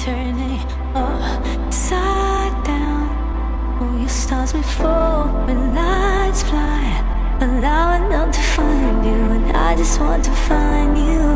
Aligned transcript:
turning 0.00 0.58
upside 0.94 2.56
down. 2.64 3.04
Oh, 3.82 3.98
your 4.00 4.08
stars 4.08 4.54
will 4.54 4.62
fall 4.62 5.28
when 5.46 5.74
lights 5.74 6.42
fly, 6.42 7.04
allowing 7.42 8.08
them 8.08 8.32
to 8.32 8.40
find 8.40 9.04
you, 9.04 9.20
and 9.36 9.54
I 9.54 9.76
just 9.76 10.00
want 10.00 10.24
to 10.24 10.30
find 10.48 10.96
you. 10.96 11.26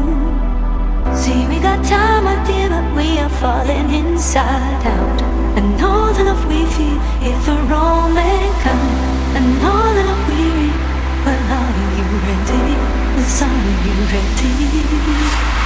See, 1.14 1.46
we 1.46 1.60
got 1.60 1.84
time, 1.84 2.24
my 2.24 2.36
dear, 2.46 2.70
but 2.70 2.86
we 2.96 3.18
are 3.18 3.28
falling 3.28 3.90
inside 3.92 4.86
out. 4.96 5.20
And 5.58 5.78
all 5.84 6.14
the 6.14 6.24
love 6.24 6.46
we 6.48 6.64
feel 6.74 6.98
is 7.20 7.46
wrong 7.68 8.14
mankind, 8.14 9.36
and 9.36 9.48
all 9.60 9.92
the 9.92 10.04
love 10.08 10.24
we 10.30 10.40
read. 10.56 10.78
Well, 11.24 11.52
are 11.60 11.72
you 11.98 12.06
ready? 12.24 12.64
Yes, 13.20 13.42
are 13.42 13.60
you 13.84 13.94
ready? 14.12 15.63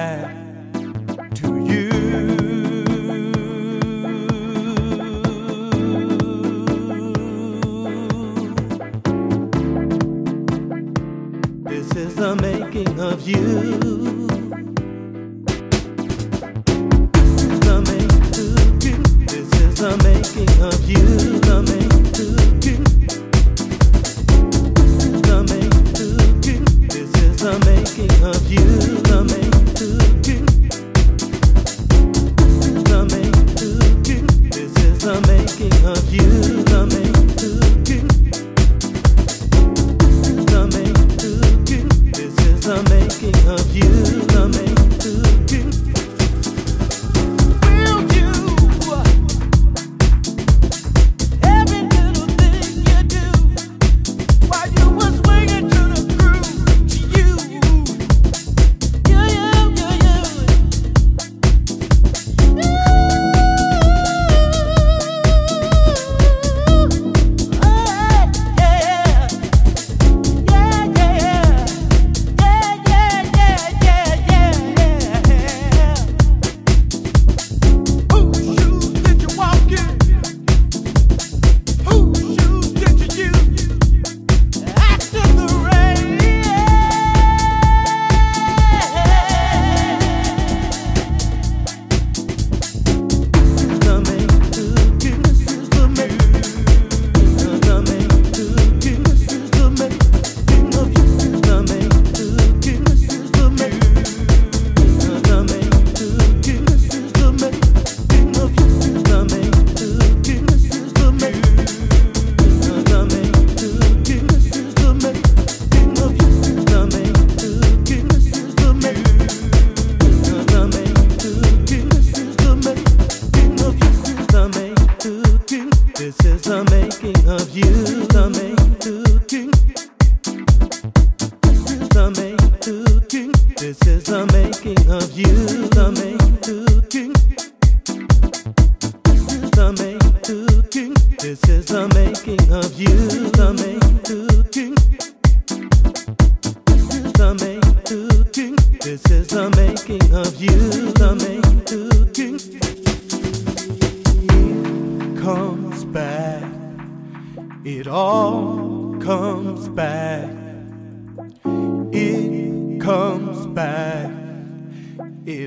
back. 0.00 0.39
of 43.46 43.76
you. 43.76 44.29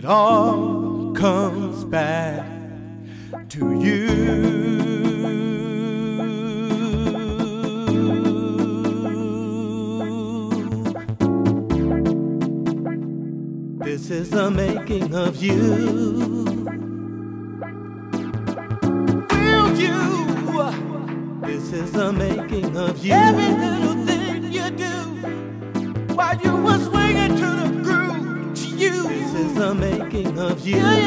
It 0.03 0.09
all 0.09 1.13
comes 1.13 1.85
back 1.85 2.45
to 3.47 3.79
you. 3.79 4.07
This 13.79 14.09
is 14.09 14.29
the 14.29 14.51
making 14.51 15.15
of 15.15 15.41
you. 15.41 15.55
Will 19.31 19.79
you? 19.79 21.39
This 21.43 21.71
is 21.71 21.93
the 21.93 22.11
making 22.11 22.75
of 22.75 23.05
you. 23.05 23.13
Every 23.13 23.53
little 23.53 24.02
you. 30.65 31.02